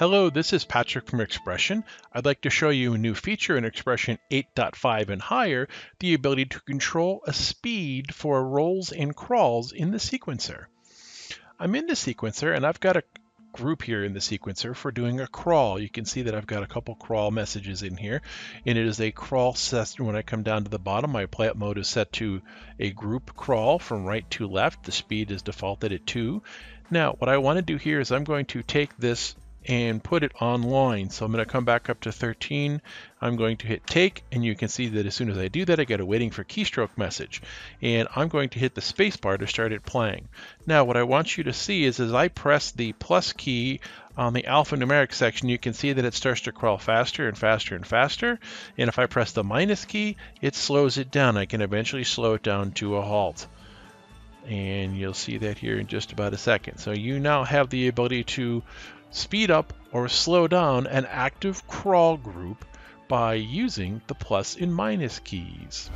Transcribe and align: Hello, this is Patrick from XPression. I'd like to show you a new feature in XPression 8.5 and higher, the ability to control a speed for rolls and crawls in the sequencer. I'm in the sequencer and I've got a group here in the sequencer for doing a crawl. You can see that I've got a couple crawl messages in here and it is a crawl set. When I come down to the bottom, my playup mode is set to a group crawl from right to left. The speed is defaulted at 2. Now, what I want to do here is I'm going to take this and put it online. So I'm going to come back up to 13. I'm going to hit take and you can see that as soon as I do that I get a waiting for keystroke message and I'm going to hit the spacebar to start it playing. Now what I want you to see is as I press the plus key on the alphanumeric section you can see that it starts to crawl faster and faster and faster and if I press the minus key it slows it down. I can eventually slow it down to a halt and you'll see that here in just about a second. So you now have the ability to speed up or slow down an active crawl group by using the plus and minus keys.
Hello, 0.00 0.30
this 0.30 0.54
is 0.54 0.64
Patrick 0.64 1.10
from 1.10 1.18
XPression. 1.18 1.84
I'd 2.10 2.24
like 2.24 2.40
to 2.40 2.48
show 2.48 2.70
you 2.70 2.94
a 2.94 2.96
new 2.96 3.14
feature 3.14 3.58
in 3.58 3.64
XPression 3.64 4.16
8.5 4.30 5.10
and 5.10 5.20
higher, 5.20 5.68
the 5.98 6.14
ability 6.14 6.46
to 6.46 6.60
control 6.60 7.20
a 7.26 7.34
speed 7.34 8.14
for 8.14 8.42
rolls 8.42 8.92
and 8.92 9.14
crawls 9.14 9.72
in 9.72 9.90
the 9.90 9.98
sequencer. 9.98 10.64
I'm 11.58 11.74
in 11.74 11.86
the 11.86 11.92
sequencer 11.92 12.56
and 12.56 12.64
I've 12.64 12.80
got 12.80 12.96
a 12.96 13.02
group 13.52 13.82
here 13.82 14.02
in 14.02 14.14
the 14.14 14.20
sequencer 14.20 14.74
for 14.74 14.90
doing 14.90 15.20
a 15.20 15.26
crawl. 15.26 15.78
You 15.78 15.90
can 15.90 16.06
see 16.06 16.22
that 16.22 16.34
I've 16.34 16.46
got 16.46 16.62
a 16.62 16.66
couple 16.66 16.94
crawl 16.94 17.30
messages 17.30 17.82
in 17.82 17.98
here 17.98 18.22
and 18.64 18.78
it 18.78 18.86
is 18.86 19.02
a 19.02 19.10
crawl 19.10 19.52
set. 19.52 20.00
When 20.00 20.16
I 20.16 20.22
come 20.22 20.42
down 20.42 20.64
to 20.64 20.70
the 20.70 20.78
bottom, 20.78 21.12
my 21.12 21.26
playup 21.26 21.56
mode 21.56 21.76
is 21.76 21.88
set 21.88 22.10
to 22.14 22.40
a 22.78 22.88
group 22.88 23.36
crawl 23.36 23.78
from 23.78 24.06
right 24.06 24.24
to 24.30 24.48
left. 24.48 24.84
The 24.84 24.92
speed 24.92 25.30
is 25.30 25.42
defaulted 25.42 25.92
at 25.92 26.06
2. 26.06 26.42
Now, 26.90 27.16
what 27.18 27.28
I 27.28 27.36
want 27.36 27.58
to 27.58 27.62
do 27.62 27.76
here 27.76 28.00
is 28.00 28.10
I'm 28.10 28.24
going 28.24 28.46
to 28.46 28.62
take 28.62 28.96
this 28.96 29.36
and 29.66 30.02
put 30.02 30.22
it 30.22 30.32
online. 30.40 31.10
So 31.10 31.24
I'm 31.24 31.32
going 31.32 31.44
to 31.44 31.50
come 31.50 31.64
back 31.64 31.90
up 31.90 32.00
to 32.00 32.12
13. 32.12 32.80
I'm 33.20 33.36
going 33.36 33.58
to 33.58 33.66
hit 33.66 33.86
take 33.86 34.24
and 34.32 34.44
you 34.44 34.54
can 34.54 34.68
see 34.68 34.88
that 34.88 35.06
as 35.06 35.14
soon 35.14 35.30
as 35.30 35.36
I 35.36 35.48
do 35.48 35.64
that 35.66 35.78
I 35.78 35.84
get 35.84 36.00
a 36.00 36.06
waiting 36.06 36.30
for 36.30 36.44
keystroke 36.44 36.96
message 36.96 37.42
and 37.82 38.08
I'm 38.16 38.28
going 38.28 38.48
to 38.50 38.58
hit 38.58 38.74
the 38.74 38.80
spacebar 38.80 39.38
to 39.38 39.46
start 39.46 39.72
it 39.72 39.84
playing. 39.84 40.28
Now 40.66 40.84
what 40.84 40.96
I 40.96 41.02
want 41.02 41.36
you 41.36 41.44
to 41.44 41.52
see 41.52 41.84
is 41.84 42.00
as 42.00 42.14
I 42.14 42.28
press 42.28 42.70
the 42.70 42.92
plus 42.94 43.32
key 43.32 43.80
on 44.16 44.32
the 44.32 44.44
alphanumeric 44.44 45.12
section 45.12 45.48
you 45.48 45.58
can 45.58 45.74
see 45.74 45.92
that 45.92 46.04
it 46.04 46.14
starts 46.14 46.42
to 46.42 46.52
crawl 46.52 46.78
faster 46.78 47.28
and 47.28 47.36
faster 47.36 47.74
and 47.74 47.86
faster 47.86 48.38
and 48.78 48.88
if 48.88 48.98
I 48.98 49.06
press 49.06 49.32
the 49.32 49.44
minus 49.44 49.84
key 49.84 50.16
it 50.40 50.54
slows 50.54 50.96
it 50.96 51.10
down. 51.10 51.36
I 51.36 51.44
can 51.44 51.60
eventually 51.60 52.04
slow 52.04 52.34
it 52.34 52.42
down 52.42 52.72
to 52.72 52.96
a 52.96 53.02
halt 53.02 53.46
and 54.46 54.96
you'll 54.96 55.14
see 55.14 55.38
that 55.38 55.58
here 55.58 55.78
in 55.78 55.86
just 55.86 56.12
about 56.12 56.32
a 56.32 56.38
second. 56.38 56.78
So 56.78 56.92
you 56.92 57.20
now 57.20 57.44
have 57.44 57.68
the 57.68 57.88
ability 57.88 58.24
to 58.24 58.62
speed 59.10 59.50
up 59.50 59.72
or 59.92 60.08
slow 60.08 60.46
down 60.48 60.86
an 60.86 61.06
active 61.06 61.66
crawl 61.66 62.16
group 62.16 62.64
by 63.08 63.34
using 63.34 64.00
the 64.06 64.14
plus 64.14 64.56
and 64.56 64.74
minus 64.74 65.18
keys. 65.18 65.90